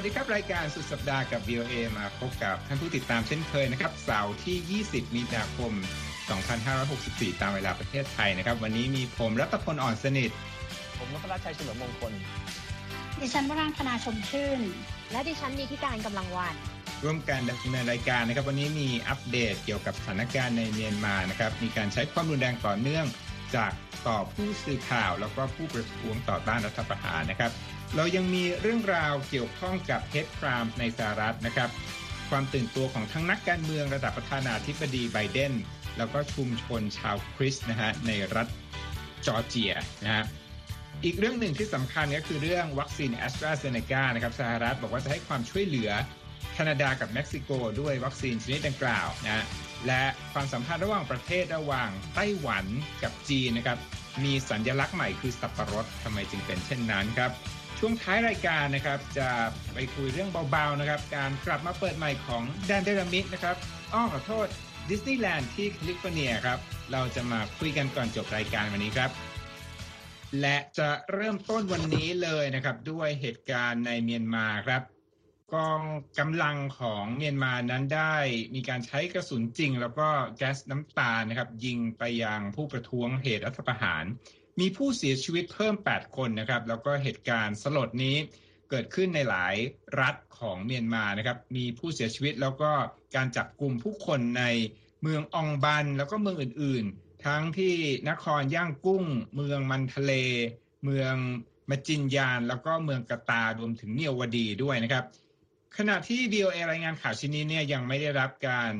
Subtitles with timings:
[0.00, 5.72] วัสดีครับ รายการสุดสัปดาห์กับ VOA มาพบกับท่านผู้ติดตามเช่นเคยนะครับ เสาร์ที่ 20 มีนาคม
[6.56, 10.30] 2564 ตามเวลาประเทศไทยนะครับ วันนี้มีผมรัตพลอ่อนสนิท
[10.98, 12.12] ผมนพรัชชัยเฉลิมมงคล
[13.20, 14.60] ดิฉันวรังคณาชมชื่น
[15.12, 16.54] และดิฉันมีที่การกำลังวัน
[17.04, 23.06] ร่วมกันดำเนินรายการนะครับ วันนี้มีอัปเดตเกี่ยวกับสถานการณ์ในเมียนมานะครับ มีการใช้ความรุนแรงต่อเนื่อง
[23.56, 23.72] จาก
[24.06, 27.52] ต่อผู้สื่อข่าว แล้วก็ผู้ประท้วงต่อต้านรัฐประหารนะครับ
[27.96, 31.70] เรายังมีเรื่องราวเกี่ยวข้องกับ hate crime ในสหรัฐนะครับ
[32.30, 35.52] ความตื่นตัวของทั้งนักการเมืองระดับประธานาธิบดีไบเดน
[35.98, 38.48] แล้วก็ชุมชนชาวคริสต์นะฮะในรัฐ
[39.26, 39.72] จอร์เจีย
[40.04, 40.24] นะฮะ
[41.04, 45.90] อีกเรื่องหนึ่งที่สำคัญก็คือเรื่องวัคซีนแอสตราเซเนกานะครับสหรัฐบอกว่าจะให้ความช่วยเหลือ
[46.52, 49.44] แคนาดากับเม็กซิโกด้วยวัคซีนชนิดดังกล่าวนะ
[49.86, 50.02] และ
[50.32, 52.64] ความสัมพันธ์ระหว่างประเทศระหว่างไต้หวัน
[53.02, 53.78] กับจีนนะครับ
[54.24, 57.30] มีสัญญลักษณ์ใหม่คือสับปะรดทำไมจึงเป็นเช่นนั้นครับ
[57.78, 59.28] ช่วงท้ายรายการนะครับจะ
[59.74, 63.56] ไปคุยเรื่องเบาๆนะครับ การกลับมาเปิดใหม่ของแดนเดลมิดนะครับ
[63.92, 64.46] อ้อขอโทษ
[64.88, 66.58] ดิสนีย์แลนด์ที่แคลิฟอร์เนียครับ
[66.92, 69.10] เราจะมาคุยกันก่อนจบรายการวันนี้ครับ
[70.40, 74.82] และจะเริ่มต้นวันนี้เลยนะครับ ด้วยเหตุการณ์ในเมียนมาครับ
[75.54, 75.82] กอง
[76.18, 78.14] กำลังของเมียนมานั้นได้
[78.54, 84.04] มีการใช้กระสุนจริง แล้วก็แก๊สน้ำตานะครับ ยิงไปยังผู้ประท้วงเหตุรัฐประหาร
[84.60, 88.16] มีผู้เสียชีวิตเพิ่ม 8 คนนะครับ แล้วก็เหตุการณ์สลดนี้
[88.70, 89.54] เกิดขึ้นในหลาย
[90.00, 92.70] รัฐของเมียนมานะครับ มีผู้เสียชีวิตแล้วก็
[93.16, 94.44] การจับกลุ่มผู้คนใน
[95.02, 97.74] เมืององบันแล้วก็เมืองอื่นๆ ทั้งที่
[98.10, 100.12] นครย่างกุ้ง เมืองมันทะเล
[100.84, 101.14] เมือง
[101.70, 105.04] มจินยาน แล้วก็เมืองกะตารวมถึงเนียวดีด้วยนะครับ
[105.76, 108.72] ขณะที่ VOA รายงานข่าวชิ้นนี้เนี่ยยังไม่ได้รับการ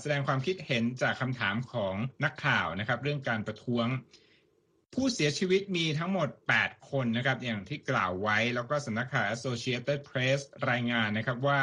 [0.00, 1.94] แสดงความคิดเห็นจากคำถามของ
[2.24, 3.86] นักข่าวนะครับ เรื่องการประท้วง
[4.94, 6.28] ผู้เสียชีวิตมีทั้งหมด
[6.60, 11.60] 8 คนนะครับ อย่างที่กล่าวไว้แล้วก็สำนักข่าว Associated Press รายงานนะครับว่า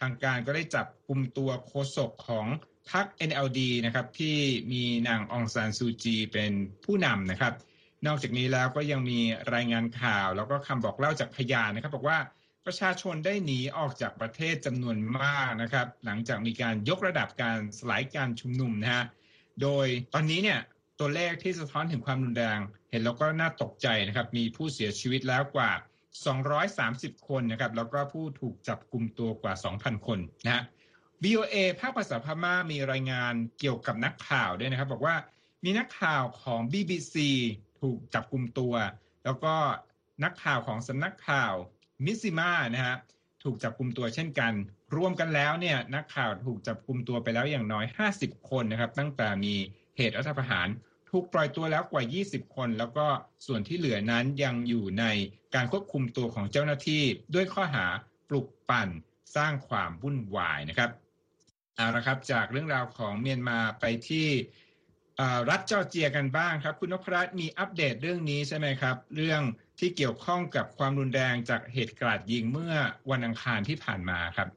[0.00, 2.46] ทางการก็ได้จับกลุ่มตัวโฆษกของ
[2.90, 4.36] พรรค NLD นะครับที่
[4.72, 6.52] มีนางองซานซูจีเป็น
[6.84, 7.54] ผู้นำนะครับ
[8.06, 9.20] นอกจากนี้แล้วก็ยังมี
[9.54, 12.18] รายงานข่าว แล้วก็คำบอกเล่าจากพยานนะครับ บอกว่า
[12.66, 19.04] ประชาชนได้หนีออกจากประเทศจำนวนมากนะครับ หลังจากมีการยกระดับการสลายการชุมนุมนะฮะ
[19.62, 20.60] โดยตอนนี้เนี่ย
[21.00, 25.70] ตัวเลขที่สะท้อนถึงความรุนแรง เห็นแล้วก็น่าตกใจนะครับ มีผู้เสียชีวิตแล้วกว่า
[26.48, 30.62] 230 คนนะครับ แล้วก็ผู้ถูกจับกลุ่มตัวกว่า 2,000 คนนะฮะ
[31.24, 35.16] VOA ภาคภาษาพม่ามีรายงานเกี่ยวกับนักข่าวด้วยนะครับ บอกว่า
[35.64, 37.16] มีนักข่าวของ BBC
[37.80, 38.74] ถูกจับกลุ่มตัว
[39.24, 39.54] แล้วก็
[40.24, 41.54] นักข่าวของสำนักข่าว
[42.04, 42.96] มิซิมานะฮะ
[43.44, 44.52] ถูกจับกลุ่มตัวเช่นกัน
[44.96, 47.84] รวมกันแล้วเนี่ยนักข่าวถูกจับกลุ่มตัวไปแล้วอย่างน้อย
[48.18, 49.54] 50 คนนะครับ ตั้งแต่มี
[49.96, 50.68] เหตุรัฐประหาร
[51.10, 53.06] ถูกปล่อยตัวแล้วกว่า 20 คน แล้วก็
[53.46, 55.04] ส่วนที่เหลือนั้นยังอยู่ใน
[55.54, 57.02] การควบคุมตัวของเจ้าหน้าที่
[57.34, 57.86] ด้วยข้อหา
[58.28, 58.88] ปลุกปั่น
[59.36, 60.90] สร้างความวุ่นวายนะครับ
[61.76, 64.28] เอาละครับจากเรื่องราวของเมียนมาไปที่
[65.50, 69.40] รัฐจอร์เจียกันบ้างครับ คุณนพรัตน์มีอัปเดตเรื่องนี้ใช่ไหมครับ เรื่อง
[69.78, 72.74] ที่เกี่ยวข้องกับความรุนแรงจากเหตุกราดยิงเมื่อ
[73.10, 74.48] วันอังคารที่ผ่านมาครับ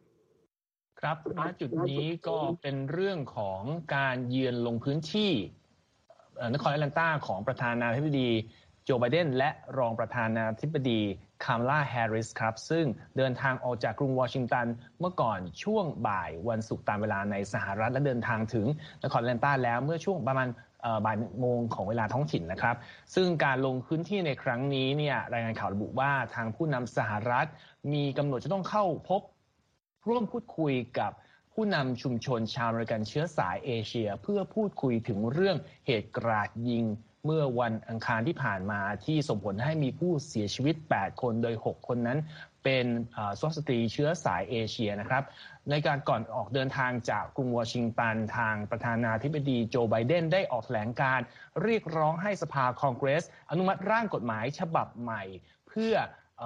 [1.01, 3.61] ครับณจุดนี้ก็เป็นเรื่องของ
[3.95, 5.31] การเยือนลงพื้นที่
[6.53, 8.29] นครแอตแลนตาของประธานาธิบดี
[8.83, 11.01] โจไบเดนและรองประธานาธิบดี
[11.43, 12.85] คามาลาแฮร์ริสครับ ซึ่ง
[13.17, 14.67] เดินทางออกจากกรุงวอชิงตัน
[14.99, 18.65] เมื่อก่อนช่วงบ่ายวันศุกร์ตามเวลาในสหรัฐและเดินทางถึง
[19.03, 20.47] นครแอตแลนตาแล้วเมื่อช่วงประมาณ
[21.05, 22.75] บ่ายโมงของเวลาท้องถิ่นนะครับ
[23.15, 27.47] ซึ่งการลงพื้นที่ในครั้งนี้เนี่ยรายงานข่าวระบุว่าทางผู้นำสหรัฐ
[27.93, 29.21] มีกำหนดจะต้องเข้าพบ
[30.07, 31.11] ร่วมพูดคุยกับ
[31.53, 36.85] ผู้นำชุมชนชาวอเมริกันเชื้อสายเอเชีย เพื่อพูดคุยถึงเรื่องเหตุกราดยิง
[37.25, 42.19] เมื่อวันอังคารที่ผ่านมาที่ส่งผลให้มีผู้เสียชีวิต 8 คนโดย 6 คนนั้น
[42.63, 42.85] เป็น
[43.37, 45.23] สุภาพสตรีเชื้อสายเอเชียนะครับ
[45.69, 51.19] ในการก่อนออกเดินทางจากกรุงวอชิงตัน ทางประธานาธิบดีโจไบเดนได้ออกแถลงการ
[51.63, 55.23] เรียกร้องให้สภาคองเกรส อนุมัติร่างกฎหมายฉบับใหม่
[55.67, 55.93] เพื่อ
[56.41, 56.43] อ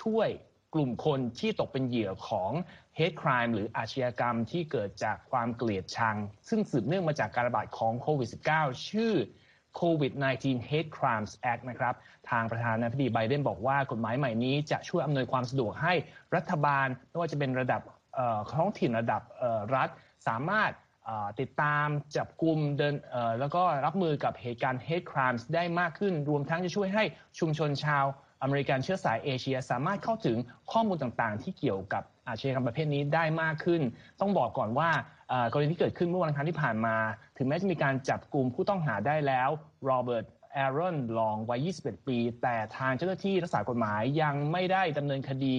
[0.00, 0.28] ช่วย
[0.76, 2.50] กลุ่มคนที่ตกเป็นเหยื่อของ
[2.98, 6.16] hate crime หรืออาชญากรรมที่เกิดจากความเกลียดชัง
[6.48, 9.12] ซึ่งสืบเนื่องมาจากการระบาดของโควิด -19 ชื่อ
[9.80, 11.94] COVID-19 Hate Crimes Act นะครับ
[12.30, 15.94] ทางประธานาธิบดีไบเดนบอกว่ากฎหมายใหม่นี้จะช่วยอำนวยความสะดวกให้
[16.36, 17.82] รัฐบาลไม่ว่าจะเป็นระดับ
[18.54, 19.22] ท้องถิ่นระดับ
[19.76, 19.88] รัฐ
[20.28, 20.72] สามารถ
[21.40, 21.86] ติดตาม
[22.16, 22.94] จับกลุ่มเดิน
[23.40, 27.04] แล้วก็รับมือกับเหตุการณ์ hate crimes ได้มากขึ้น รวมทั้งจะช่วยให้
[27.38, 28.04] ชุมชนชาว
[28.42, 30.36] อเมริกันเชื้อสายเอเชียสามารถเข้าถึง
[30.72, 33.82] ข้อมูลต่างๆ ที่เกี่ยวกับอาชญากรรมประเภทนี้ได้มากขึ้น
[34.20, 34.90] ต้องบอกก่อนว่า
[35.52, 36.96] กรณีที่เกิดขึ้นเมื่อวันอังคารที่ผ่านมา
[37.36, 39.48] ถึงแม้จะมีการจับกลุ่มผู้ต้องหาได้แล้ว
[39.84, 45.54] โรเบิร์ตแอรอนลองวัย 21 ปี แต่ทางเจ้าหน้าที่รักษากฎหมายยังไม่ได้ดำเนินคดี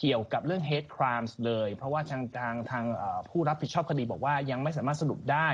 [0.00, 2.84] เกี่ยวกับเรื่อง hate crimes เลย เพราะว่าทางทางทาง
[3.28, 5.48] ผู้รับผิดชอบคดีบอกว่ายังไม่สามารถสรุปได้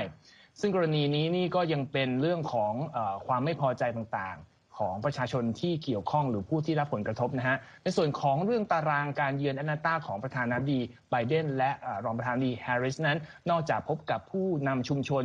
[0.59, 2.97] ซึ่งกรณีนี้นี่ก็ยังเป็นเรื่องของอ
[3.27, 4.48] ความไม่พอใจต่างๆ
[4.79, 10.79] ของประชาชนที่เกี่ยวข้องหรือผู้ที่รับผลกระทบนะฮะในส่วนของเรื่องตารางการเยือนแอนาตาของประธานาธิบดี
[11.09, 11.71] ไบเดนและ
[12.05, 13.17] รองประธานาธิบดีแฮร์ริสนั้น
[13.49, 15.23] นอกจากพบกับผู้นำชุมชน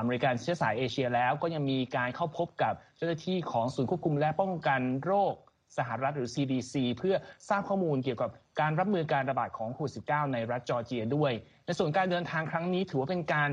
[0.00, 5.34] อเมริกันเชื้อสายเอเชียแล้วก็ยังมีการเข้าพบกับเจ้าหน้าที่ของศูนย์ควบคุมและป้องกันโรค
[5.78, 7.14] สหรัฐหรือ CDC เพื่อ
[7.48, 8.30] ทราบข้อมูลเกี่ยวกับ
[8.60, 11.32] การรับมือการระบาดของโควิด -19 ในรัฐจอร์เจียด้วย
[11.66, 13.48] ในส่วนการเดินทางครั้งนี้ถือว่าเป็นการ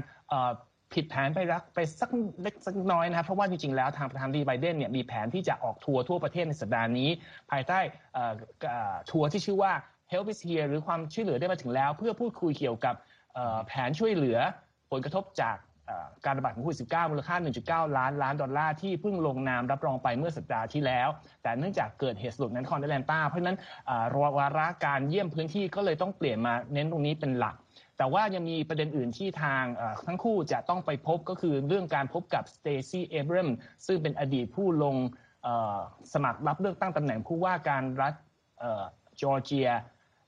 [0.93, 2.09] ผิดแผนไปรักไปสัก
[2.41, 7.09] เล็กสักน้อยนะครับเพราะว่าจริงๆแล้วทางประธานาธิบดีไบเดนเนี่ยมีแผนที่จะออกทัวร์ทั่วประเทศในสัปดาห์นี้
[7.51, 7.79] ภายใต้
[9.11, 9.73] ทัวร์ที่ชื่อว่า
[10.11, 12.95] Help is here หรือความช่วยเหลือได้มาถึงแล้ว เพื่อพูดคุยเกี่ยวกับ
[13.67, 14.37] แผนช่วยเหลือ
[14.91, 15.57] ผลกระทบจาก
[16.25, 17.35] การระบาดของโควิด -19 มูลค่า
[17.67, 21.07] 1.9 ล้านล้านดอลลาร์ที่เพิ่งลงนามรับรองไปเมื่อสัปดาห์ที่แล้ว
[21.43, 23.57] แต่เนื่องจากเกิดเหตุสลดในนครแอตแลนตาเพราะฉะนั้น
[24.38, 27.55] วาระการเยี่ยมพื้นที่ก็เลยต้องเปลี่ยนมาเน้นตรงนี้เป็นหลัก
[27.97, 29.63] แต่ว่ายังมีประเด็นอื่นที่ทาง
[30.07, 33.50] ทั้งคู่จะต้องไปพบก็คือเรื่องการพบกับสเตซี่เอเบรม
[33.88, 34.95] ซึ่งเป็นอดีตผู้ลง
[36.13, 38.13] สมัครรับเลือกตั้งตำแหน่งผู้ว่าการรัฐ
[39.21, 39.69] จอร์เจีย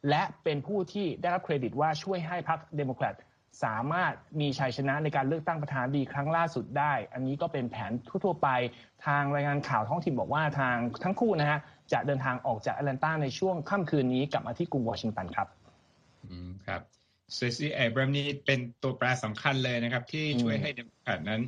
[0.09, 3.15] และเป็นผู้ที่ได้รับเครดิตว่าช่วยให้พรรคเดโมแครต
[3.63, 7.91] สามารถมีชัยชนะในการเลือกตั้งประธานาธิบดีครั้งล่าสุดได้ อันนี้ก็เป็นแผน
[8.23, 8.49] ทั่วไป
[9.05, 11.59] ทางรายงานข่าวท้องถิ่นบอกว่าทางทั้งคู่นะฮะ
[11.93, 15.47] จะเดินทางออกจากแอตแลนตาในช่วงค่ำคืนนี้กลับมาที่กรุงวอชิงตันครับ
[16.29, 16.81] อืมครับ
[17.35, 21.41] สเตซีย์เอบรามส์นี่เป็นตัวแปรสำคัญเลยนะครับ ที่ช่วยให้เดโมแครตนั้น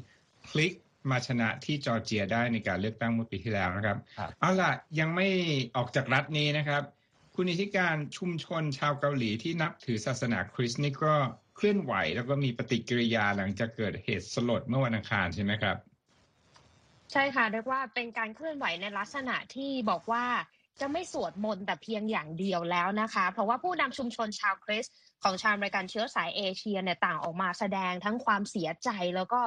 [0.50, 0.74] พลิก
[1.12, 3.98] มาชนะที่จอร์เจียได้ในการเลือกตั้งเมื่อปีที่แล้วนะครับ
[4.40, 5.28] เอาล่ะยังไม่
[5.76, 6.84] ออกจากรัฐนี้นะครับ
[7.36, 11.14] คุณอิทธิการชุมชนชาวเกาหลีที่นับถือศาสนาคริสต์นี่ก็
[11.56, 15.78] เคลื่อนไหว แล้วก็มีปฏิกิริยาหลังจากเกิดเหตุสลดเมื่อวันอังคารใช่ไหมครับ
[17.12, 20.26] ใช่ค่ะเรียกว่าเป็นการเคลื่อนไหวในลักษณะที่บอกว่า
[20.82, 24.94] จะไม่สวดมนต์แต่เพียงอย่างเดียวแล้วนะคะ เพราะว่าผู้นำชุมชนชาวคริสต์
[25.24, 29.42] ของชาวอเมริกันเชื้อสายเอเชียเนี่ยต่างออกมาแสดงทั้งความเสียใจแล้วก็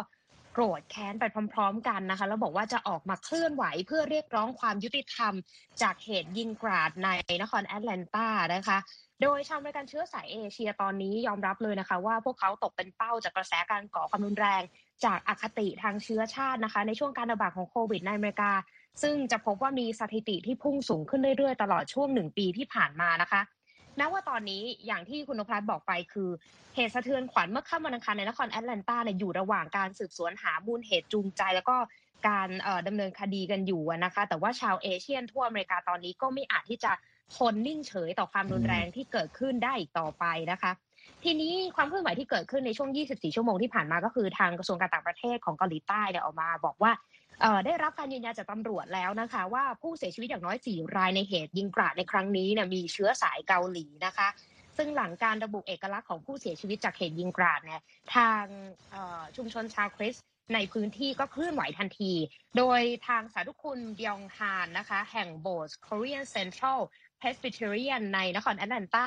[0.53, 1.25] โกรธแค้นไป
[1.55, 5.35] พร้อม ๆ กันนะคะแล้วบอกว่าจะออกมาเคลื่อนไหวเพื่อเรียกร้องความยุติธรรม
[5.83, 7.09] จากเหตุยิงกราดใน
[7.43, 8.79] นครแอตแลนตานะคะ
[9.23, 14.63] โดยชาวอเมริกันเชื้อสายเอเชียตอนนี้ยอมรับเลยนะคะ ว่าพวกเขาตกเป็นเป้าจากกระแสการก่อความรุนแรง
[15.05, 18.53] จากอคติทางเชื้อชาตินะคะ ในช่วงการระบาดของโควิดในอเมริกา
[19.03, 23.43] ซึ่งจะพบว่ามีสถิติที่พุ่งสูงขึ้นเรื่อยๆ ตลอดช่วงหนึ่งปีที่ผ่านมานะคะ
[23.99, 26.31] นับว่าตอนนี้อย่างที่คุณนภัสบอกไปคือ
[26.75, 31.77] เหตุสะเทือนขวัญเมื่อค่ำวันอังคารในนครแอตแลนตาเนี่ยอยู่ระหว่างการสืบสวนหามูลเหตุจูงใจ แล้วก็
[32.29, 32.49] การ
[32.87, 36.93] ดำเนินคดีกันอยู่นะคะ แต่ว่าชาวเอเชียนทั่วอเมริกาตอนนี้ก็ไม่อาจที่จะ
[37.37, 40.73] ทนนิ่งเฉยต่อความรุนแรงที่เกิดขึ้นได้อีกต่อไปนะคะ
[41.25, 46.93] ทีนี้ความเคลื่อนไหวที่เกิดขึ้นในช่วง 24 ชั่วโมงที่ผ่านมาก็คือทางกระทรวงการต่างประเทศของเกาหลีใต้เนี่ยออกมา บอกว่า
[47.67, 54.29] ได้รับการยืนยันจากตำรวจแล้วนะคะ ว่าผู้เสียชีวิตอย่างน้อย 4 รายในเหตุยิงกราดในครั้งนี้เนี่ยมีเชื้อสายเกาหลีนะคะ
[54.77, 57.83] ซึ่งหลังการระบุเอกลักษณ์ของผู้เสียชีวิตจากเหตุยิงกราดเนี่ย
[58.15, 58.45] ทาง
[59.37, 60.15] ชุมชนชาวคริส
[60.55, 62.13] ในพื้นที่ก็เคลื่อนไหวทันที
[62.59, 66.81] โดยทางสาธุคุณยองฮานนะคะ แห่งโบสถ์ Korean Central
[67.21, 69.07] Presbyterian ในนครแอตแลนตา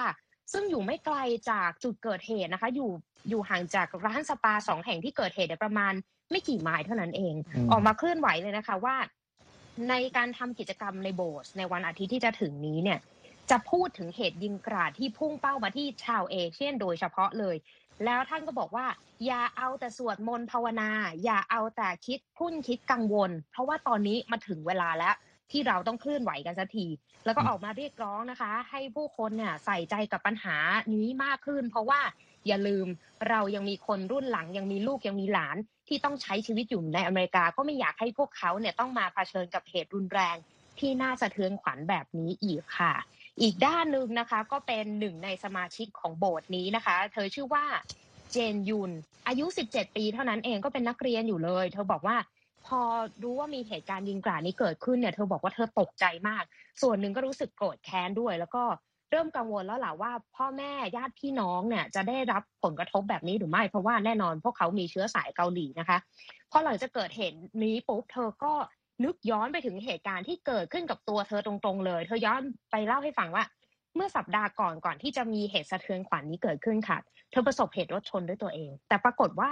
[0.53, 1.17] ซึ่งอยู่ไม่ไกล
[1.51, 2.91] จากจุดเกิดเหตุนะคะ อยู่
[3.29, 5.93] อยู่ห่างจากร้านสปาสองแห่งที่เกิดเหตุประมาณ
[6.31, 7.35] ไม่กี่ไมล์เท่านั้นเอง
[7.71, 8.95] ออกมาเคลื่อนไหวเลยนะคะว่า
[9.89, 12.99] ในการทำกิจกรรมในโบสถ์ในวันอาทิตย์ที่จะถึงนี้เนี่ย
[13.49, 17.55] จะพูดถึงเหตุยิงกราดที่พุ่งเป้ามาที่ชาวเอเชียนโดยเฉพาะเลย
[18.05, 18.85] แล้วท่านก็บอกว่า
[19.25, 20.89] อย่าเอาแต่สวดมนต์ภาวนา
[21.23, 25.15] อย่าเอาแต่คิดพุ่นคิดกังวล เพราะว่าตอนนี้มาถึงเวลาแล้ว
[25.51, 26.87] ที่เราต้องเคลื่อนไหวกันสักที
[27.25, 30.57] แล้วก็ออกมาเรียกร้องนะคะ ให้ผู้คนเนี่ยใส่ใจกับปัญหา
[30.95, 32.01] นี้มากขึ้น เพราะว่า
[32.47, 32.87] อย่าลืม
[33.29, 40.35] เรายังมีคนรุ่นหลังยังมีลูกยังมีหลานที่ต้องใช้ชีวิตอยู่ในอเมริกา ก็ไม่อยากให้พวกเขาเนี่ยต้องมาเผชิญกับเหตุรุนแรง
[40.79, 42.93] ที่น่าสะเทือนขวัญแบบนี้อีกค่ะ
[43.41, 47.65] อีกด้านหนึ่งนะคะก็เป็นหนึ่งในสมาชิกของโบสถ์นี้นะคะ เธอชื่อว่า
[48.31, 48.91] เจนยุน
[49.27, 52.17] อายุ 17 ปีเท่านั้นเองก็เป็นนักเรียนอยู่เลย เธอบอกว่า
[52.67, 52.81] พอ
[53.23, 56.43] รู้ว่ามีเหตุการณ์ยิงกราดนี้เกิดขึ้นเนี่ยเธอบอกว่าเธอตกใจมาก
[56.81, 58.63] ส่วนหนึ่งก็รู้สึกโกรธแค้นด้วย แล้วก็
[59.11, 65.97] เริ่มกังวลแล้วแหละว่า พ่อแม่ญาติพี่น้องเนี่ยจะได้รับผลกระทบแบบนี้หรือไม่ เพราะว่าแน่นอนพวกเขามีเชื้อสายเกาหลีนะคะ
[66.51, 68.53] พอหลังจากเกิดเหตุนี้ปุ๊บเธอก็
[69.03, 73.43] นึกย้อนไปถึงเหตุการณ์ที่เกิดขึ้นกับตัวเธอตรงๆเลย เธอย้อนไปเล่าให้ฟังว่า
[73.95, 76.97] เมื่อสัปดาห์ก่อนก่อนที่จะมีเหตุสะเทือนขวัญนนี้เกิดขึ้นค่ะ
[77.31, 79.49] เธอประสบเหตุรถชนด้วยตัวเอง แต่ปรากฏว่า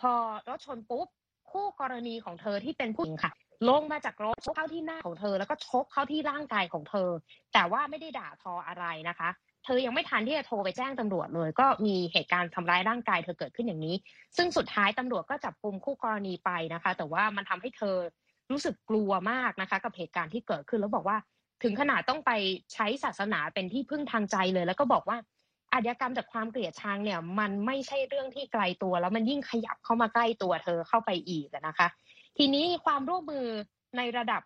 [0.00, 0.12] พอ
[0.48, 1.06] รถชนปุ๊บ
[1.50, 3.32] คู่กรณีของเธอที่เป็นผู้หญิงค่ะ
[3.68, 7.08] ลงมาจากรถชกเข้าที่หน้าของเธอ แล้วก็ชกเข้าที่ร่างกายของเธอ
[7.52, 9.28] แต่ว่าไม่ได้ด่าทออะไรนะคะ
[9.64, 13.94] เธอยังไม่ทันที่จะโทรไปแจ้งตำรวจเลย ก็มีเหตุการณ์ทำร้ายร่างกายเธอเกิดขึ้นอย่างนี้
[14.36, 17.96] ซึ่งสุดท้ายตำรวจก็จับกลุ่มคู่กรณีไปนะคะ แต่ว่ามันทำให้เธอ
[18.50, 21.16] รู้สึกกลัวมากนะคะ กับเหตุการณ์ที่เกิดขึ้นแล้วบอกว่า
[21.62, 22.30] ถึงขนาดต้องไป
[22.74, 25.18] ใช้ศาสนาเป็นที่พึ่งทางใจเลย แล้วก็บอกว่า
[25.72, 31.88] อาชญากรรมจากความเกลียดชังเนี่ย มันไม่ใช่เรื่องที่ไกลตัว แล้วมันยิ่งขยับเข้ามาใกล้ตัวเธอเข้าไปอีกนะคะ
[32.36, 33.46] ทีนี้ความร่วมมือ
[33.96, 34.42] ในระดับ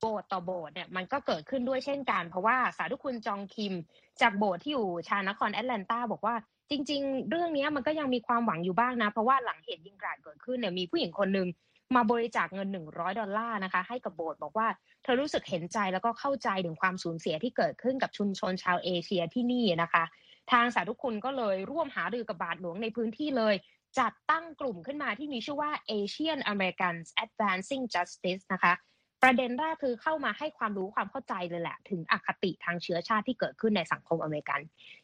[0.00, 3.74] โบสถ์ต่อโบสถ์เนี่ยมันก็เกิดขึ้นด้วยเช่นกัน เพราะว่าสาธุคุณจองคิม
[4.20, 6.34] จากโบสถ์ที่อยู่ชานครแอตแลนตาบอกว่า
[6.70, 11.48] จริง ๆ เรื่องนี้มันก็ยังมีความหวังอยู่บ้างนะ เพราะว่าหลังเหตุยิงกราดเกิดขึ้นเนี่ยมีผู้หญิงคนหนึ่ง
[11.96, 14.68] มาบริจาคเงิน 100 ดอลลาร์นะคะ ให้กับโบสถ์บอกว่า
[15.02, 20.04] เธอรู้สึกเห็นใจแล้วก็เข้าใจถึงความสูญเสียที่เกิดขึ้นกับชุมชนชาวเอเชียที่นี่นะคะ
[20.52, 23.54] ทางสาธุคุณก็เลยร่วมหารือกับบาทหลวงในพื้นที่เลย
[23.98, 28.74] จัดตั้งกลุ่มขึ้นมาที่มีชื่อว่า Asian Americans Advancing Justice นะคะ
[29.22, 34.60] ประเด็นแรกคือเข้ามาให้ความรู้ความเข้าใจเลยแหละ ถึงอคติทางเชื้อชาติที่เกิดขึ้นในสังคมอเมริกัน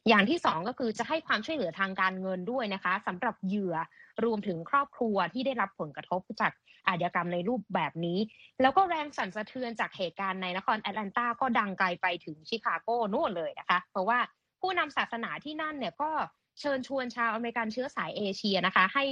[0.08, 3.74] อย่างที่สองก็คือจะให้ความช่วยเหลือทางการเงินด้วยนะคะสำหรับเหยื่อ
[4.24, 6.52] รวมถึงครอบครัวที่ได้รับผลกระทบจาก
[6.88, 8.18] อาชญากรรมในรูปแบบนี้
[8.62, 14.18] แล้วก็แรงสั่นสะเทือนจากเหตุการณ์ในนครแอตแลนตาก็ดังไกลไปถึงชิคาโกนู่นเลยนะคะ เพราะว่า
[14.60, 16.10] ผู้นำศาสนาที่นั่นเนี่ยก็
[16.60, 19.04] เชิญชวนชาวอเมริกันเชื้อสายเอเชียนะคะ ให้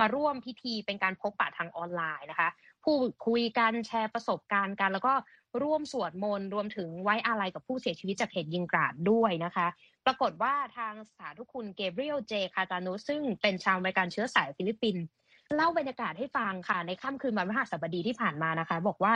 [0.00, 2.48] มาร่วมพิธีเป็นการพบปะทางออนไลน์นะคะ
[2.84, 5.14] พูดคุยกันแชร์ประสบการณ์กัน แล้วก็
[5.62, 9.66] ร่วมสวดมนต์รวมถึงไว้อาลัยกับผู้เสียชีวิตจากเหตุยิงกราดด้วยนะคะ
[10.06, 15.04] ปรากฏว่าทางสาธุคุณเกเบรียลเจคาตานุซึ่งเป็นชาวอเมริกันเชื้อสายฟิลิปปินส์
[15.54, 19.12] เล่าบรรยากาศให้ฟังค่ะ ในค่ำคืนวันพฤหัสบดีที่ผ่านมานะคะ บอกว่า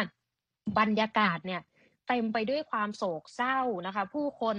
[0.79, 1.61] บรรยากาศเนี่ย
[2.09, 4.57] เต็มไปด้วยความโศกเศร้านะคะ ผู้คน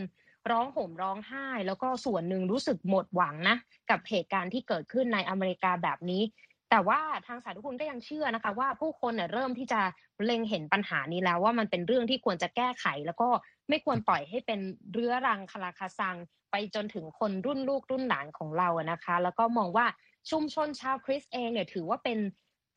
[0.52, 3.58] ร้องห่มร้องไห้ แล้วก็ส่วนหนึ่งรู้สึกหมดหวังนะ
[3.90, 6.24] กับเหตุการณ์ที่เกิดขึ้นในอเมริกาแบบนี้
[6.70, 9.82] แต่ว่าทางสาธุคุณก็ยังเชื่อนะคะ ว่าผู้คนเนี่ยเริ่มที่จะ
[10.26, 13.30] เล็งเห็นปัญหานี้แล้วว่ามันเป็นเรื่องที่ควรจะแก้ไข แล้วก็
[13.70, 14.60] ไม่ควรปล่อยให้เป็น
[14.94, 16.16] เรื้อรังคาราคาซัง
[16.52, 19.86] ไปจนถึงคนรุ่นลูกรุ่นหลานของเราอะนะคะ แล้วก็มองว่า
[20.30, 22.20] ชุมชนชาวคริสต์เองเนี่ยถือว่าเป็น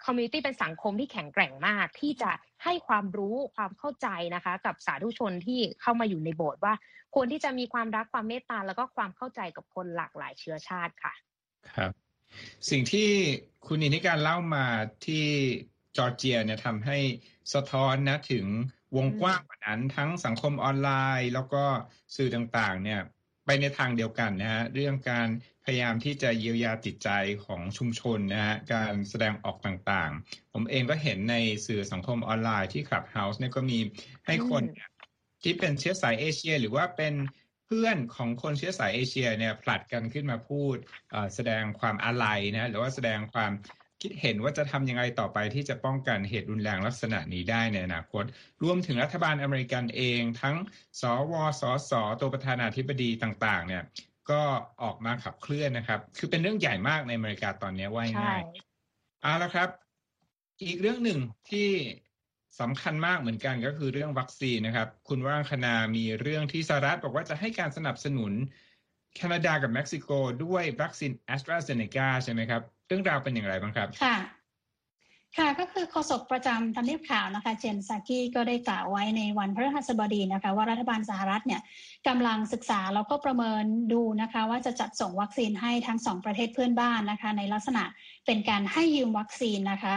[0.05, 2.31] community เป็นสังคมที่แข็งแกร่งมาก ที่จะ
[2.65, 6.75] ให้ความรู้ความเข้าใจนะคะ กับสาธุชนที่เข้ามาอยู่ในโบสถ์ว่า
[7.15, 11.13] ควรที่จะมีความรักความเมตตาแล้วก็ความเข้าใจกับคนหลากหลายเชื้อชาติค่ะ
[11.77, 11.93] ครับ
[12.71, 13.11] สิ่งที่
[13.67, 14.67] คุณอินิการเล่ามา
[15.07, 15.27] ที่
[15.97, 16.99] จอร์เจียเนี่ยทำให้
[17.55, 18.47] สะท้อนนะถึง
[18.97, 21.65] วงกว้างกว่านั้นทั้งสังคมออนไลน์ แล้วก็
[22.17, 23.01] สื่อต่างๆ เนี่ย
[23.45, 25.29] ไปในทางเดียวกันนะฮะเรื่องการ
[25.65, 27.09] พยายามที่จะเยียวยาจิตใจ
[27.45, 33.79] ของชุมชนนะฮะการแสดงออกต่างๆ ผมเองก็เห็นในสื่อสังคมออนไลน์ที่คลับเฮาส์เนี่ยก็มี
[34.27, 34.63] ให้คน
[35.43, 37.15] ที่เป็นเชื้อสายเอเชีย หรือว่าเป็น
[37.73, 40.77] พื่อนของคนเชื้อสายเอเชียเนี่ยผลัดกันขึ้นมาพูด
[41.35, 43.53] แสดงความอาลัยนะหรือว่าแสดงความ
[44.03, 48.25] คิดเห็นว่าจะทำยังไงต่อไปที่จะป้องกันเหตุรุนแรงลักษณะนี้ได้ในอนาคต
[48.63, 50.57] รวมถึงรัฐบาลอเมริกันเอง ทั้ง
[51.01, 53.83] สวสสตัวประธานาธิบดีต่างๆ เนี่ย
[54.31, 54.43] ก็
[54.83, 58.43] ออกมาขับเคลื่อนนะครับ คือเป็นเรื่องใหญ่มากในอเมริกาตอนนี้ว่าง่าย
[59.23, 59.69] เอาละครับ
[60.63, 61.19] อีกเรื่องหนึ่ง
[61.51, 61.69] ที่
[62.61, 68.33] สำคัญมากเหมือนกันก็คือเรื่องวัคซีนนะครับ คุณวรางคณามีเรื่องที่สหรัฐบอกว่าจะให้การสนับสนุน
[69.16, 70.09] แคนาดากับเม็กซิโก
[70.45, 74.16] ด้วยวัคซีนแอสตราเซเนกาใช่ไหมครับ เรื่องราวเป็นอย่างไรบ้างครับ ค่ะ
[75.38, 81.61] ค่ะก็คือโฆษกประจำทำเนียบขาวนะคะ เจนซากิก็ได้กล่าวไว้ในวันพฤหัสบดีนะคะ ว่ารัฐบาลสหรัฐเนี่ย
[82.09, 87.85] กำลังศึกษาแล้วก็ประเมินดูนะคะ ว่าจะจัดส่งวัคซีนให้ทั้งสองประเทศเพื่อนบ้านนะคะ ในลักษณะ
[88.26, 89.95] เป็นการให้ยืมวัคซีนนะคะ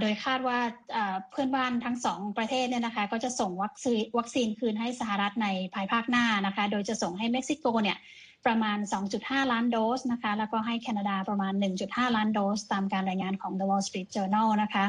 [0.00, 0.58] โดยคาดว่า
[1.30, 7.98] เพื่อนบ้านทั้งสองประเทศเนี่ยนะคะ ก็จะส่งวัคซีนวัคซีนคืนให้สหรัฐในภายภาคหน้านะคะ โดยจะส่งให้เม็กซิโกเนี่ย
[8.46, 8.78] ประมาณ
[9.14, 11.52] 2.5 ล้านโดสนะคะ แล้วก็ให้แคนาดาประมาณ
[11.84, 14.84] 1.5 ล้านโดส ตามการรายงานของ The Wall Street Journal นะคะ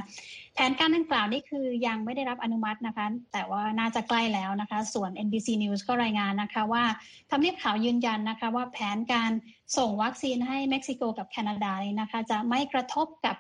[0.53, 6.83] แผนการดังกล่าวนี่คือยังไม่ได้รับอนุมัตินะคะ แต่ว่าน่าจะใกล้แล้วนะคะ ส่วน NBC News ก็รายงานนะคะว่า
[7.29, 9.31] ทำเนียบข่าวยืนยันนะคะว่าแผนการ
[9.77, 13.38] ส่งวัคซีนให้เม็กซิโกกับแคนาดานะคะ จะไม่กระทบกับ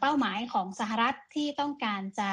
[0.00, 2.30] เป้าหมายของสหรัฐที่ต้องการจะ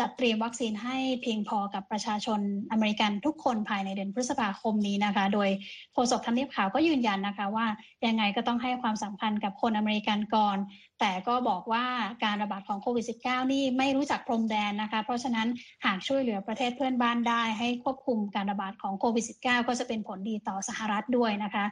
[0.00, 5.48] จัดเตรียมวัคซีนให้เพียงพอกับประชาชนอเมริกันทุกคนภายในเดือนพฤษภาคมนี้นะคะ โดย
[5.92, 7.66] โฆษกทำเนียบข่าวก็ยืนยันนะคะว่า
[8.06, 10.56] ยังไงก็ต้องให้ความสำคัญกับคนอเมริกันก่อน
[11.00, 11.84] แต่ก็บอกว่า
[12.24, 15.48] การระบาดของโควิด -19 นี่ไม่รู้จักพรมแดนนะคะ เพราะฉะนั้น
[15.84, 21.64] หากช่วยเหลือประเทศเพื่อนบ้านได้ ให้ควบคุมการระบาดของโควิด -19 ก็จะเป็นผลดีต่อสหรัฐด้วยนะคะ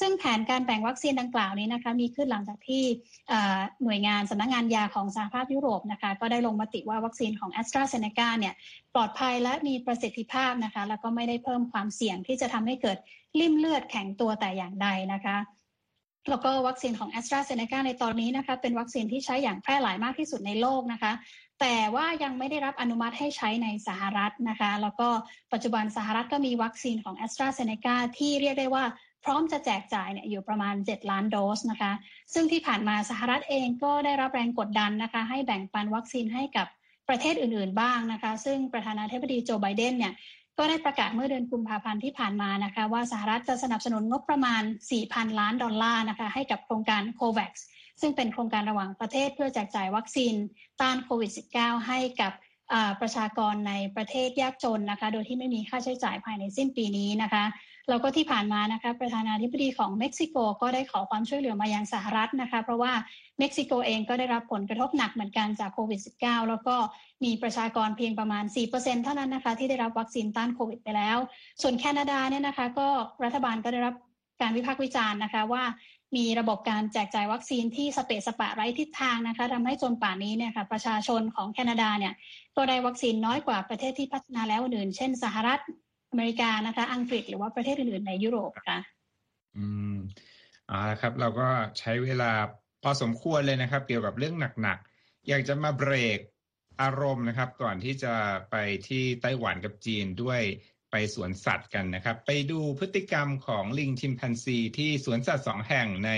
[0.00, 2.82] ซึ่งแผนการแบ่งวัคซีนดังกล่าวนี้นะคะมีขึ้นหลังจากที่
[3.82, 8.54] หน่วยงานสำนักงงานยาของสหภาพยุโรปนะคะก็ได้ลงมติว่าวัคซีนของแอสสตราเซเนกาเนี่ย
[8.94, 12.98] ปลอดภัยและมีประสิทธิภาพนะคะ แล้วก็ไม่ได้เพิ่มความเสี่ยงที่จะทำให้เกิด
[13.40, 15.36] ลิ่มเลือดแข็งตัวแต่อย่างใดนะคะ
[16.30, 21.12] แล้วก็วัคซีนของแอสตราเซเนกาในตอนนี้นะคะเป็นวัคซีนที่ใช้อย่างแพร่หลายมากที่สุดในโลกนะคะ
[21.60, 25.08] แต่ว่ายังไม่ได้รับอนุมัติให้ใช้ในสหรัฐนะคะ แล้วก็
[25.52, 28.84] ปัจจุบันสหรัฐก็มีวัคซีนของแอสตราเซเนกาที่เรียกได้ว่า
[29.24, 31.92] พร้อมจะแจกจ่ายเนี่ยอยู่ประมาณ 7 ล้านโดสนะคะ
[32.34, 36.66] ซึ่งที่ผ่านมาสหรัฐเองก็ได้รับแรงกดดันนะคะ ให้แบ่งปันวัคซีนให้กับ
[37.08, 40.14] ประเทศอื่นๆบ้างนะคะ ซึ่งประธานาธิบดีโจไบเดนเนี่ย
[40.58, 44.62] ก็ได้ประกาศเมื่อเดือนกุมภาพันธ์ที่ผ่านมานะคะ ว่าสหรัฐจะสนับสนุนงบประมาณ
[45.00, 47.52] 4,000 ล้านดอลลาร์นะคะให้กับโครงการโควัค
[48.00, 50.34] ซึ่งเป็นโครงการระหว่างประเทศเพื่อแจกจ่ายวัคซีน
[50.80, 52.32] ต้านโควิด -19 ให้กับ
[53.00, 57.44] ประชากรในประเทศยากจนนะคะ โดยที่ไม่มีค่าใช้จ่ายภายในสิ้นปีนี้นะคะ
[57.88, 62.92] แล้วก็ที่ผ่านมานะคะประธานาธิบดีของเม็กซิโกก็ได้ขอความช่วยเหลือมายังสหรัฐนะคะเพราะว่า
[63.38, 66.76] เม็กซิโกเองก็ได้รับผลกระทบหนักเหมือนกันจากโควิด -19 แล้วก็
[67.24, 71.18] มีประชากรเพียงประมาณ 4%เท่านั้นนะคะที่ได้รับวัคซีนต้านโควิดไปแล้ว
[71.62, 72.88] ส่วนแคนาดาเนี่ยนะคะก็
[73.24, 73.94] รัฐบาลก็ได้รับ
[74.40, 75.64] การวิพากษ์วิจารณ์นะคะว่า
[76.16, 82.14] มีระบบการแจกจ่ายวัคซีนที่สเปซสปะไร้ทิศทางนะคะทำให้จนป่านนี้เนี่ยค่ะประชาชนของแคนาดาเนี่ย
[82.56, 85.60] ก็ได้วัคซีนน้อยกว่าประเทศที่พัฒนาแล้วอื่น เช่นสหรัฐ
[86.10, 88.78] อเมริกานะคะ อังกฤษหรือว่าประเทศอื่นๆในยุโรปค่ะ
[89.56, 89.96] อืม
[90.70, 91.48] อ่าครับ เราก็
[91.78, 92.32] ใช้เวลา
[92.82, 96.18] พอสมควรเลยนะครับ เกี่ยวกับเรื่องหนักๆ อยากจะมาเบรก
[96.82, 98.14] อารมณ์นะครับ ก่อนที่จะ
[98.50, 98.56] ไป
[98.88, 100.42] ที่ไต้หวันกับจีนด้วย
[100.90, 106.10] ไปสวนสัตว์กันนะครับ ไปดูพฤติกรรมของลิงชิมพันซีที่สวนสัตว์สองแห่งใน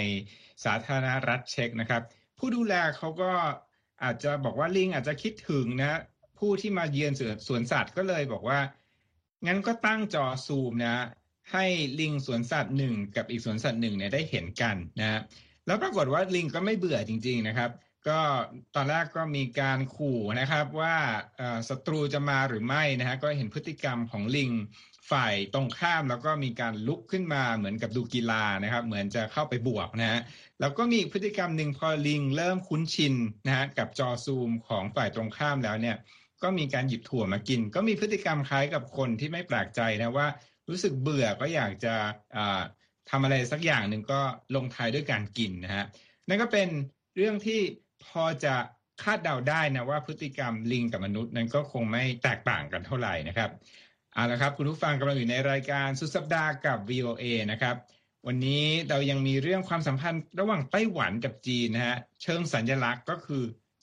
[0.64, 2.02] สาธารณรัฐเช็กนะครับ
[2.38, 3.33] ผู้ดูแลเขาก็
[4.02, 6.00] อาจจะบอกว่าลิงอาจจะคิดถึงนะ
[6.38, 7.12] ผู้ที่มาเยือน
[7.49, 8.59] สวนสัตว์ก็เลยบอกว่า
[9.47, 11.07] งั้นก็ตั้งจอซูมนะ
[11.52, 11.64] ให้
[12.00, 15.21] ลิงสวนสัตว์หนึ่งกับอีกสวนสัตว์หนึ่งเนี่ยได้เห็นกันนะ
[15.66, 17.71] แล้วปรากฏว่าลิงก็ไม่เบื่อจริง ๆนะครับ
[18.09, 18.21] ก็
[18.75, 20.97] ตอนแรกก็มีการขู่นะครับว่า
[21.68, 24.50] ศัตรูจะมาหรือไม่นะฮะก็เห็นพฤติกรรมของลิง
[25.11, 30.21] ฝ่ายตรงข้ามแล้วก็มีการลุกขึ้นมาเหมือนกับดูกีฬานะครับ เหมือนจะเข้าไปบวกนะฮะ
[30.61, 33.14] แล้วก็มีพฤติกรรมหนึ่งพอลิงเริ่มคุ้นชิน
[33.47, 35.97] นะฮะกับจอซูมของฝ่ายตรงข้ามแล้วเนี่ย
[36.42, 40.26] ก็มีการหยิบถั่วมากิน ก็มีพฤติกรรมคล้ายกับคนที่ไม่แปลกใจนะว่า
[40.68, 41.95] รู้สึกเบื่อก็อยากจะ
[43.11, 44.21] ทำอะไรสักอย่างหนึ่งก็
[44.57, 45.85] ลงท้ายด้วยการกินนะฮะ
[46.28, 46.68] นั่นก็เป็น
[47.16, 47.61] เรื่องที่
[48.04, 48.54] พอจะ
[49.02, 53.50] คาดเดาได้นะว่าพฤติกรรมลิงกับมนุษย์นั้นก็คงไม่แตกต่างกันเท่าไหร่นะครับ
[54.13, 57.76] เอาละครับคุณผู้ฟังกำลังอยู่ในรายการสุดสัปดาห์กับ VOA นะครับ
[58.26, 63.43] วันนี้เรายังมีเรื่องความสัมพันธ์ระหว่างไต้หวันกับจีนนะฮะเชิงสัญญลักษณ์ก็คือ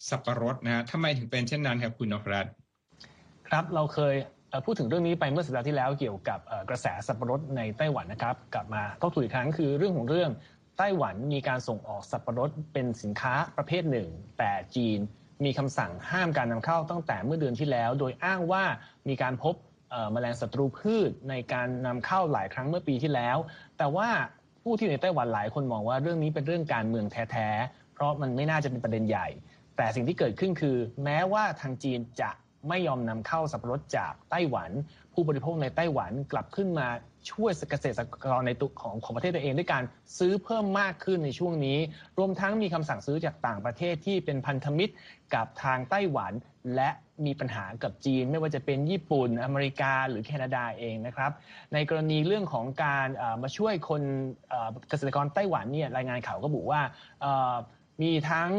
[0.10, 2.52] สับปะรดนะฮะทำไมถึงเป็นเช่นนั้นครับคุณนพรัตน์
[3.48, 4.16] ครับเราเคย
[4.66, 10.32] พูดถึงเรื่องนี้ไปเมื่อสัปดาห์ที่แล้วเกี่ยวกับกระแสสับปะรดในไต้หวันนะครับกลับมาต้องถูกอีกครั้งคือเรื่องของเรื่อง
[10.78, 15.00] ไต้หวันมีการส่งออกสับปะรดเป็นสินค้าประเภทหนึ่ง แต่จีน
[15.46, 18.64] มีคำสั่งห้ามการนำเข้าตั้งแต่เมื่อเดือนที่แล้ว โดยอ้างว่า
[19.10, 19.56] มีการพบ
[20.12, 23.38] แมลงศัตรูพืชในการนำเข้าหลายครั้งเมื่อปีที่แล้ว
[23.78, 24.10] แต่ว่า
[24.64, 29.28] ผู้ที่ในไต้หวันหลายคนมองว่าเรื่องนี้เป็นเรื่องการเมืองแท้ๆเพราะมันไม่น่าจะเป็นประเด็นใหญ่
[29.78, 32.30] แต่สิ่งที่เกิดขึ้นคือ แม้ว่าทางจีนจะ
[32.70, 34.72] ไม่ยอมนำเข้าสับปะรดจากไต้หวัน
[35.14, 36.88] ผู้บริโภคในไต้หวันกลับขึ้นมา
[37.32, 39.84] ช่วยเกษตรกรในตุของของประเทศตัวเองด้วยการ
[40.18, 41.78] ซื้อเพิ่มมากขึ้นในช่วงนี้
[42.18, 44.94] รวมทั้งมีคำสั่งซื้อจากต่างประเทศที่เป็นพันธมิตร
[45.36, 46.34] กับทางไต้หวัน
[46.76, 46.90] และ
[47.26, 51.32] มีปัญหากับจีน ไม่ว่าจะเป็นญี่ปุ่น อเมริกาหรือแคนาดาเองนะครับ
[51.74, 53.08] ในกรณีเรื่องของการ
[53.44, 54.02] มาช่วยคน
[54.90, 56.82] เกษตรกรไต้หวันเนี่ยรายงานข่าวก็บอกว่า
[58.02, 58.50] มีทั้ง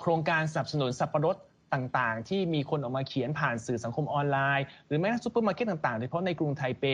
[0.00, 1.36] โครงการสนับสนุนสับปะรด
[1.74, 6.84] ต่างๆ ที่มีคนออกมาเขียนผ่านสื่อสังคมออนไลน์ หรือแม้แต่ซูเปอร์มาร์เก็ตต่างๆโดยเฉพาะในกรุงไทเป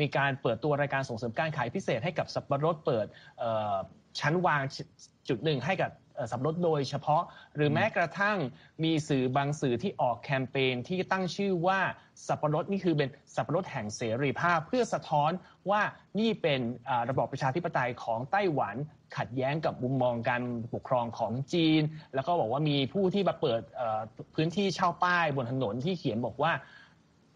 [0.00, 3.06] มีการเปิดตัวรายการส่งเสริมการขายพิเศษให้กับสับปะรดเปิด
[4.20, 4.62] ชั้นวาง
[5.28, 5.90] จุดหนึ่งให้กับ
[6.30, 7.22] สับรดโดยเฉพาะ
[7.56, 8.38] หรือแม้กระทั่ง
[8.84, 11.80] มีสื่อบางสื่อที่ออกแคมเปญที่ตั้งชื่อว่า
[12.26, 15.30] สับปะรดนี่คือเป็นสับปะรดแห่งเสรีภาพ เพื่อสะท้อน
[15.70, 15.82] ว่า
[16.20, 16.60] นี่เป็น
[17.08, 18.76] ระบอบประชาธิปไตยของไต้หวัน
[19.16, 20.42] ขัดแย้งกับมุมมองการ
[20.74, 21.82] ปกครองของจีน
[22.14, 23.60] แล้วก็บอกว่ามีผู้ที่มาเปิด
[24.34, 26.52] พื้นที่เช่าป้ายบนถนนที่เขียนบอกว่า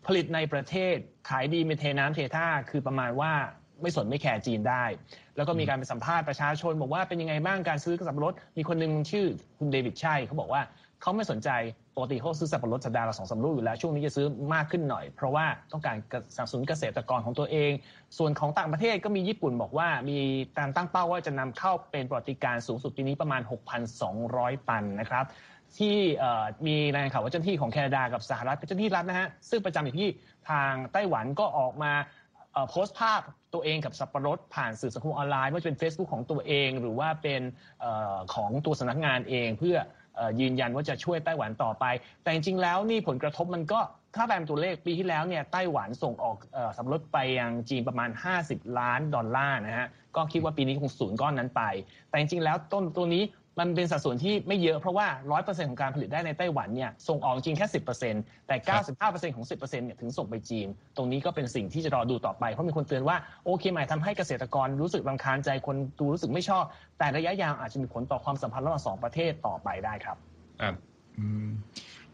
[0.06, 0.96] ผลิตในประเทศ
[1.28, 3.32] ขายดีเมเทน้ำเทท่าคือประมาณว่า
[3.82, 4.84] ไม่สนไม่แคร์จีนได้
[5.36, 9.26] แล้วก็มีการไปสัมภาษณ์ประชาชน บอกว่าเป็นยังไงบ้างการซื้อกระสับรถมีคนหนึ่งชื่อ
[9.58, 10.62] คุณเดวิดชัยเขาบอกว่า
[11.02, 11.50] เขาไม่สนใจ
[11.96, 15.96] ปกติเขาซื้อสับปะรดสัปดาห์ละสองสามลูกอยู่แล้ว ช่วงนี้จะซื้อมากขึ้นหน่อย เพราะว่าต้องการ
[16.34, 17.70] สนับสนุนเกษตรกรของตัวเอง
[18.18, 20.18] ส่วนของต่างประเทศก็มีญี่ปุ่นบอกว่ามี
[20.58, 23.42] การตั้งเป้าว่าจะนำเข้าเป็นปฏิการสูงสุดปีนี้ประมาณ
[24.04, 25.24] 6,200 ตันนะครับ
[25.78, 25.96] ที่
[26.66, 30.08] มีรายงานข่าวว่าเจ้าหน้าที่ของแคนาดากับสหรัฐเป็นเจ้าหน้าที่รัฐนะฮะซึ่งประจำอยู่ที่
[30.50, 31.92] ทางไต้หวันก็ออกมา
[32.70, 33.20] โพสต์ภาพ
[33.56, 37.42] ตัวเองกับสับปะรดผ่านสื่อสังคมออนไลน์ไม่ว่าจะเป็น Facebook ของตัวเอง หรือว่าเป็น
[38.34, 39.76] ของตัวสำนักงานเองเพื่อ
[40.40, 41.84] ยืนยันว่าจะช่วยไต้หวันต่อไป
[42.22, 43.80] แต่จริงๆ แล้วนี่ผลกระทบมันก็
[44.14, 46.36] ถ้าแปลตัวเลขปีที่แล้วเนี่ยไต้หวันส่งออก
[46.76, 48.10] สับปะรดไปยังจีนประมาณ
[48.42, 51.62] 50 ล้านดอลลาร์นะฮะก็คิดว่าปีนี้คงสูญก้อนนั้นไป
[52.08, 53.22] แต่จริงๆ แล้วต้นตัวนี้
[53.60, 57.66] มันเป็นสัดส่วนที่ไม่เยอะเพราะว่า 100%ของการผลิตได้ในไต้หวันเนี่ยส่งออกจริงแค่
[58.06, 58.56] 10%แต่
[58.96, 66.64] 95%ของ 10%เนี่ยถึงส่งไปจีน ตรงนี้ก็เป็นสิ่งที่จะรอดูต่อไป เพราะมีคนเตือนว่าโอเคหมายทำให้เกษตรกรรู้สึกรำคาญใจคนดูรู้สึกไม่ชอบ
[66.98, 70.16] แต่ระยะยาวอาจจะมีผลต่อความสัมพันธ์ระหว่างสองประเทศต่อไปได้ครับ
[70.60, 70.74] ครับ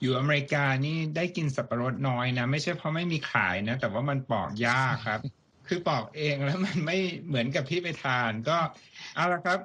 [0.01, 5.21] อยู่อเมริกานี่ได้กินสับปะรดน้อยนะ ไม่ใช่เพราะไม่มีขายนะ แต่ว่ามันปอกยากครับ
[5.69, 8.57] คือปอกเองแล้วมันไม่เหมือนกับที่ไปทานก็
[9.17, 9.59] เอาละครับ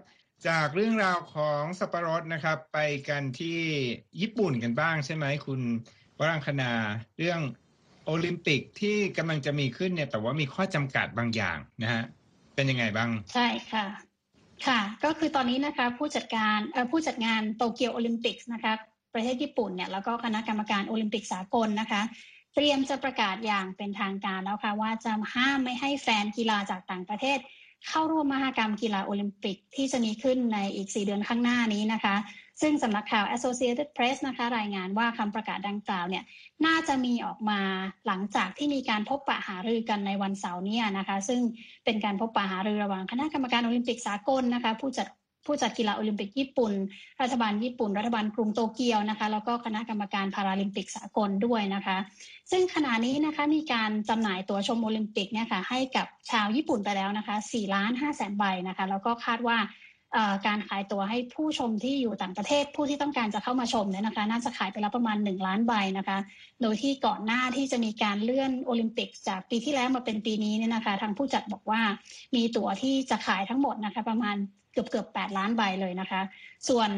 [0.47, 3.60] จากเรื่องราวของสับปะรดนะครับ ไปกันที่
[4.21, 5.62] ญี่ปุ่นกันบ้างใช่ไหมคุณ
[6.19, 6.71] วรังคณา
[7.17, 7.39] เรื่อง
[8.06, 12.04] โอลิมปิกที่กำลังจะมีขึ้นเนี่ย แต่ว่ามีข้อจำกัดบางอย่างนะฮะ
[12.56, 13.86] เป็นยังไงบ้าง ใช่ค่ะ
[14.67, 16.58] ค่ะ ก็คือตอนนี้นะคะผู้จัดการ
[16.91, 18.73] ผู้จัดงานโตเกียวโอลิมปิกนะคะ
[19.13, 22.02] ประเทศญี่ปุ่นเนี่ยแล้วก็คณะกรรมการโอลิมปิกสากลนะคะ
[22.56, 27.39] เตรียมจะประกาศอย่างเป็นทางการแล้วค่ะ ว่าจะห้ามไม่ให้แฟนกีฬาจากต่างประเทศ
[27.90, 32.16] เข้าร่วมมหกรรมกีฬาโอลิมปิกที่จะมีขึ้นในอีก 4 เดือนข้างหน้านี้นะคะ
[32.62, 36.24] ซึ่งสำนักข่าว Associated Press นะคะ รายงานว่าคำประกาศดังกล่าวเนี่ย
[36.66, 37.60] น่าจะมีออกมา
[38.08, 41.42] หลังจากที่มีการพบปะหารือกันในวันเสาร์นี้นะคะ ซึ่ง
[41.86, 45.08] เป็นการพบปะหารือระหว่างคณะกรรมการโอลิมปิกสากลนะคะ ผู้จัด
[45.47, 46.73] ผู้จัดกีฬาโอลิมปิกญี่ปุ่น
[47.21, 51.97] รัฐบาลญี่ปุ่น รัฐบาลกรุงโตเกียวนะคะ แล้วก็คณะกรรมการพาราลิมปิกสากลด้วยนะคะ
[52.51, 59.57] ซึ่งขณะนี้นะคะมีการจำหน่ายตั๋วชมโอลิมปิกเนี่ยค่ะให้กับชาวญี่ปุ่นไปแล้วนะคะ4ล้าน5แสนใบนะคะ แล้วก็คาดว่า
[60.47, 66.17] การขายตั๋วให้ผู้ชมที่อยู่ต่างประเทศผู้ที่ต้องการจะเข้ามาชมเนี่ยนะคะ น่าจะขายไปแล้วประมาณ 1 ล้านใบนะคะ
[66.62, 71.81] โดยที่ก่อนหน้าที่จะมีการเลื่อนโอลิมปิก จากปีที่แล้วมาเป็นปีนี้เนี่ยนะคะ ทางผู้จัดบอกว่า
[72.36, 74.36] มีตั๋วที่จะขายทั้งหมดนะคะ ประมาณ
[74.78, 76.22] กือบเกือบแล้านใบเลยนะคะ
[76.70, 76.90] ส่วน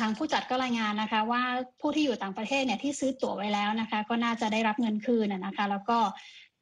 [0.00, 1.42] ทางผู้จัดก็รายงานนะคะ ว่า
[1.80, 5.98] ผู้ที่อยู่ต่างประเทศเนี่ยที่ซื้อตั๋วไว้แล้วนะคะ ก็น่าจะได้รับเงินคืนนะคะ แล้วก็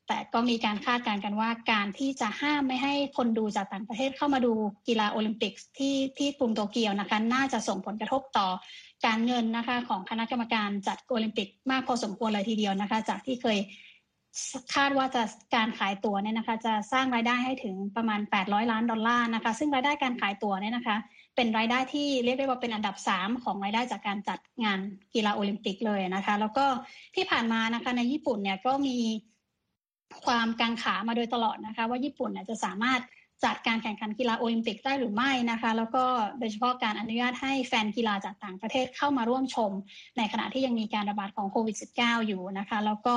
[0.08, 4.52] แต่ก็มีการคาดการณ์กันว่าการที่จะห้ามไม่ให้คนดูจากต่างประเทศเข้ามาดู
[4.88, 8.48] กีฬาโอลิมปิกที่ที่กรุงโตเกียวนะคะ น่าจะส่งผลกระทบต่อ
[9.06, 13.58] การเงินนะคะ ของคณะกรรมการจัดโอลิมปิกมากพอสมควรเลยทีเดียวนะคะ จากที่เคย
[14.74, 15.22] คาดว่าจะ
[15.54, 20.96] การขายตั๋วเนี่ยนะคะ จะสร้างรายได้ให้ถึงประมาณ 800 ล้านดอลลาร์นะคะ ซึ่งรายได้การขายตั๋วเนี่ยนะคะ
[21.36, 24.78] เป็นรายได้ที่เรียกได้ว่าเป็นอันดับ 3 ของรายได้จากการจัดงาน
[25.14, 26.64] กีฬาโอลิมปิกเลยนะคะ แล้วก็
[27.14, 28.98] ที่ผ่านมานะคะในญี่ปุ่นเนี่ยก็มี
[30.24, 33.00] ความกังขามาโดยตลอดนะคะ ว่าญี่ปุ่นจะสามารถ
[33.44, 36.04] จัดการแข่งขันกีฬาโอลิมปิกได้หรือไม่นะคะ แล้วก็
[36.38, 39.72] โดยเฉพาะการอนุญาตให้แฟนกีฬาจากต่างประเทศเข้ามาร่วมชม
[40.18, 43.14] ในขณะที่ยังมีการระบาดของโควิด -19 อยู่นะคะ แล้วก็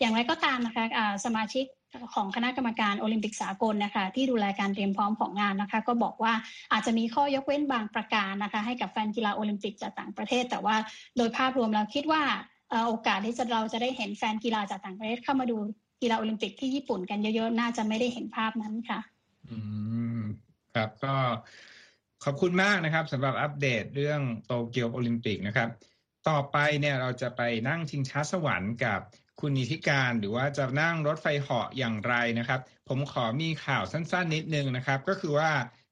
[0.00, 0.84] อย่างไรก็ตามนะคะ
[1.24, 1.64] สมาชิก
[2.14, 6.32] ของคณะกรรมการโอลิมปิกสากลนะคะ ที่ดูแลการเตรียมพร้อมของงานนะคะ ก็บอกว่า
[6.72, 10.76] อาจจะมีข้อยกเว้นบางประการนะคะ ให้กับแฟนกีฬาโอลิมปิกจากต่างประเทศ แต่ว่า
[11.16, 12.22] โดยภาพรวมเราคิดว่า
[12.88, 15.56] โอกาสที่จะเราจะได้เห็นแฟนกีฬาจากต่างประเทศเข้ามาดู
[16.02, 19.00] กีฬาโอลิมปิกที่ญี่ปุ่นกันเยอะๆ น่าจะไม่ได้เห็นภาพนั้นค่ะ
[19.48, 19.56] อื
[20.18, 20.20] ม
[20.74, 21.14] ครับก็
[22.24, 25.68] ขอบคุณมากนะครับสำหรับอัปเดตเรื่องโตเกียวโอลิมปิกนะครับ
[26.28, 29.00] ต่อไปเนี่ยเราจะไปนั่งชิงช้าสวรรค์กับ
[29.40, 35.50] คุณนิธิการหรือว่าจะนั่งรถไฟเหาะอย่างไรนะครับ ผมขอมีข่าวสั้นๆ นิดนึงนะครับ ก็คือว่า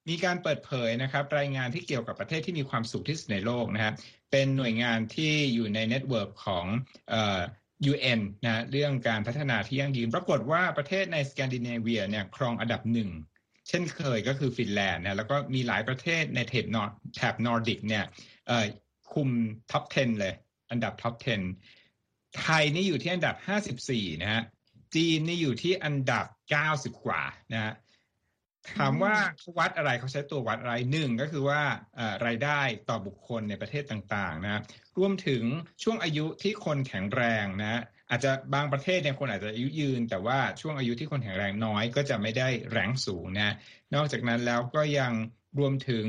[0.09, 3.93] มีการเปิดเผยนะครับ รายงานที่เกี่ยวกับประเทศที่มีความสุขที่สุดในโลกนะครับ
[4.31, 6.65] เป็นหน่วยงานที่อยู่ใน network ของ
[7.09, 7.39] เอ่อ
[7.91, 13.09] UN นะเรื่องการพัฒนาที่ยั่งยืนปรากฏว่าประเทศในสแกนดิเนเวียเนี่ยครองอันดับหนึ่ง
[13.67, 18.05] เช่นเคยก็คือฟินแลนด์นะแล้วก็มีหลายประเทศในแถบนอร์แถบนอร์ดิกเนี่ย
[19.13, 19.29] คุม
[19.71, 20.33] top 10 เลย
[20.71, 21.15] อันดับ top
[21.59, 23.35] 10 ไทยนี่อยู่ที่อันดับ
[23.79, 24.43] 54 นะฮะ
[24.95, 26.25] จีนนี่อยู่ที่อันดับ
[26.65, 27.21] 90 กว่า
[27.53, 27.73] นะฮะ
[28.77, 29.15] ถามว่า
[29.57, 31.61] วัดอะไรเขาใช้ตัววัดอะไรหนึ่งก็คือว่า
[32.25, 34.61] รายได้ต่อบุคคลในประเทศต่างๆนะ
[34.97, 35.43] รวมถึง
[35.83, 43.55] ช่วงอายุที่คนแข็งแรงนะ อาจจะบางประเทศเนี่ยคนอาจจะอายุยืน แต่ว่าช่วงอายุที่คนแข็งแรงน้อยก็จะไม่ได้แรงสูงนะ
[43.95, 45.13] นอกจากนั้นแล้วก็ยัง
[45.59, 46.05] รวมถึง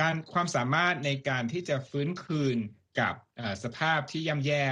[0.00, 2.56] การความสามารถในการที่จะฟื้นคืน
[3.00, 3.14] กับ
[3.64, 4.64] สภาพที่ย่ำแย่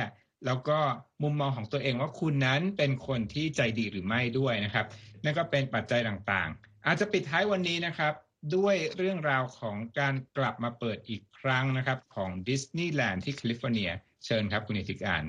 [0.47, 0.79] แล้วก็
[1.23, 4.87] มุมมองของตัวเองว่าคุณนั้นเป็นคนที่ใจดีหรือไม่ด้วยนะครับ
[5.25, 8.13] นั่นก็เป็นปัจจัยต่างๆ อาจจะปิดท้ายวันนี้นะครับ
[8.57, 13.91] ด้วยเรื่องราวของการกลับมาเปิดอีกครั้งนะครับ ของดิสนีย์แลนด์ที่แคลิฟอร์เนีย
[14.25, 15.25] เชิญครับคุณอิติกาน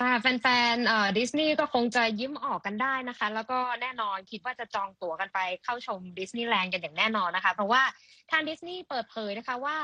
[0.00, 7.82] ค่ะ แฟนๆดิสนีย์ก็คงจะยิ้มออกกันได้นะคะ แล้วก็แน่นอนคิดว่าจะจองตั๋วกันไปเข้าชมดิสนีย์แลนด์กันอย่างแน่นอนนะคะ เพราะว่า
[8.30, 9.76] ทางดิสนีย์เปิดเผยนะคะว่า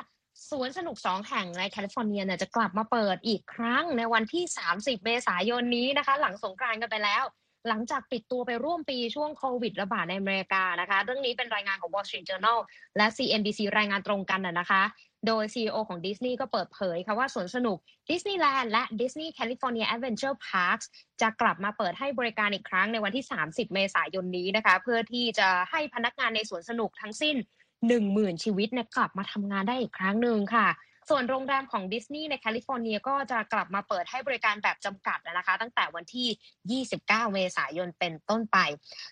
[0.51, 4.44] สวนสนุกสองแห่งในแคลิฟอร์เนียเนี่ยจะกลับมาเปิดอีกครั้งในวันที่
[4.75, 7.25] 30 เมษายนนี้นะคะ หลังสงกรานต์กันไปแล้ว
[7.68, 12.59] หลังจากปิดตัวไปร่วมปีช่วงโควิดระบาดในอเมริกานะคะ เรื่องนี้เป็นรายงานของ Wall Street Journal
[12.96, 14.83] และ CNBC รายงานตรงกันนะคะ
[15.26, 17.78] โดย CEO ของดิสนีย์ก็เปิดเผยค่ะว่าสวนสนุก
[18.11, 20.87] ดิสนีย์แลนด์และ Disney California Adventure Parks
[21.20, 27.37] จะกลับมาเปิดให้บริการอีกครั้งในวันที่ 30 เมษายนนี้นะคะ เพื่อที่จะให้พนักงานในสวนสนุกทั้งสิ้น
[27.90, 30.68] 10,000 ชีวิตเนี่ยกลับมาทำงานได้อีกครั้งหนึ่งค่ะ
[31.11, 38.59] ส่วนโรงแรมของดิสนีย์ในแคลิฟอร์เนียก็จะกลับมาเปิดให้บริการแบบจำกัดนะคะ ตั้งแต่วันที่ 29 เมษายนเป็นต้นไป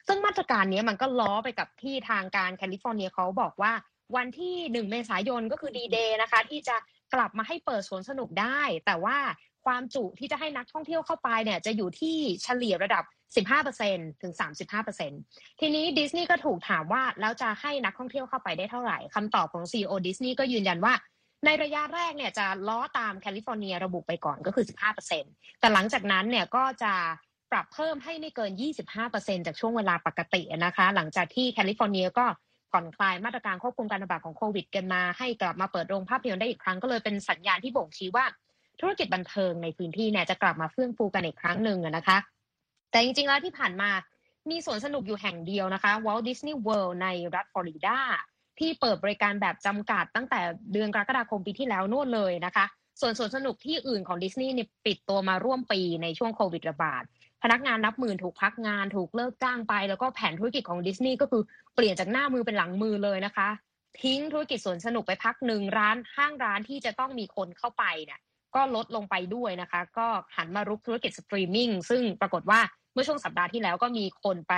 [0.07, 3.73] ซึ่งมาตรการนี้มันก็ล้อไปกับที่ทางการแคลิฟอร์เนียเขาบอกว่า
[4.17, 6.77] วันที่ 1 เมษายนก็คือดีเดย์นะคะ ที่จะ
[7.15, 9.19] กลับมาให้เปิดสวนสนุกได้ แต่ว่า
[9.67, 13.05] ความจุที่จะให้นักท่องเที่ยวเข้าไปเนี่ยจะอยู่ที่เฉลี่ยระดับ
[13.63, 14.33] 15%ถึง
[14.97, 20.95] 35%ทีนี้ดิสนีย์ก็ถูกถามว่าแล้วจะให้นักท่องเที่ยวเข้าไปได้เท่าไหร่คำตอบของ CEO ดิสนีย์ก็ยืนยันว่า
[21.45, 24.65] ในระยะแรกเนี่ยจะล้อตามแคลิฟอร์เนียระบุไปก่อนก็คือ
[25.13, 26.93] 15%แต่หลังจากนั้นเนี่ยก็จะ
[27.53, 28.53] ปรับเพิ่มให้ไม่เกิน
[28.99, 32.27] 25%จากช่วงเวลาปกตินะคะ หลังจากที่แคลิฟอร์เนียก็
[32.71, 38.25] ผ่อนคลายมาตรการควบคุมการระบาดของโควิด กันมาให้กลับมาเปิดโรงภาพยนตร์ได้อีกครั้งก็เลยเป็นสัญญาณที่บ่งชี้ว่า
[38.81, 42.19] ธุรกิจบันเทิงในพื้นที่เนี่ยจะกลับมาเฟื่องฟูกันอีกครั้งหนึ่งนะคะ
[42.91, 43.91] แต่จริงๆแล้วที่ผ่านมา
[44.51, 47.99] มีสวนสนุกอยู่แห่งเดียวนะคะ Walt Disney World ในรัฐฟลอริดา
[48.59, 50.41] ที่เปิดบริการแบบจำกัดตั้งแต่
[50.73, 52.65] เดือนกรกฎาคมปีที่แล้วนู่นเลยนะคะ
[53.01, 57.03] ส่วนสวนสนุกที่อื่นของดิสนีย์เนี่ยปิดตัวมาร่วมปีในช่วงโควิดระบาด
[57.43, 61.43] พนักงานนับหมื่นถูกพักงานถูกเลิกจ้างไป แล้วก็แผนธุรกิจของดิสนีย์ก็คือ
[61.75, 63.49] เปลี่ยนจากหน้ามือเป็นหลังมือเลยนะคะ
[64.03, 68.21] ทิ้งธุรกิจสวนสนุกไปพักหนึ่งร้านห้างร้านที่จะต้องมีคนเข้าไปเนี่ย
[68.55, 72.61] ก็ลดลงไปด้วยนะคะ ก็หันมารุกธุรกิจสตรีมมิ่งซึ่งปรากฏว่า
[72.93, 74.55] เมื่อช่วงสัปดาห์ที่แล้วก็มีคนไป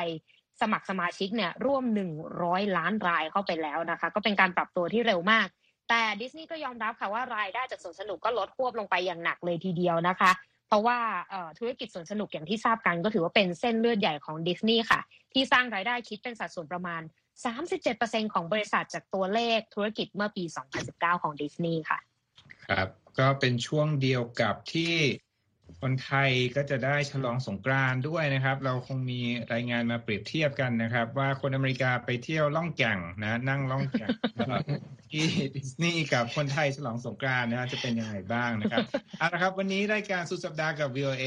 [0.61, 1.85] สมัครสมาชิกเนี่ยร่วม
[2.31, 5.47] 100 ล้านรายเข้าไปแล้วนะคะ ก็เป็นการปรับตัวที่เร็วมาก
[5.89, 10.31] แต่ดิสนีย์ก็ยอมรับค่ะว่ารายได้จากสวนสนุกก็ลดควบลงไปอย่างหนักเลยทีเดียวนะคะ
[10.71, 10.99] เพราะว่า
[11.59, 15.01] ธุรกิจสวนสนุกอย่างที่ทราบกันก็ถือว่าเป็นเส้นเลือดใหญ่ของดิสนีย์ค่ะ
[15.33, 17.03] ที่สร้างรายได้คิดเป็นสัดส่วนประมาณ
[17.67, 20.45] 37%ของบริษัทจากตัวเลขธุรกิจเมื่อปี
[20.85, 21.99] 2019 ของดิสนีย์ค่ะ
[22.69, 24.95] ครับ ก็เป็นช่วงเดียวกับที่
[25.83, 29.21] คนไทยก็จะได้ฉลองสงกรานต์ด้วยนะครับ เราคงมี
[29.53, 34.09] รายงานมาเปรียบเทียบกันนะครับ ว่าคนอเมริกาไปเที่ยวล่องแก่งนะนั่งล่องแก่ง
[35.11, 38.87] ที่ดิสนีย์กับคนไทยฉลองสงกรานต์นะจะเป็นยังไงบ้างนะครับ
[39.19, 41.25] เอาละครับ วันนี้รายการสุดสัปดาห์กับ VOA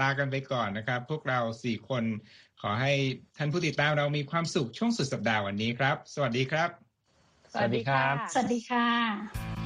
[0.00, 2.04] ลากันไปก่อนนะครับ พวกเราสี่คน
[2.62, 2.92] ขอให้
[3.36, 6.70] ท่านผู้ติดตามเรามีความสุขช่วงสุดสัปดาห์วันนี้ครับ สวัสดีครับ
[7.52, 9.65] สวัสดีครับ สวัสดีค่ะ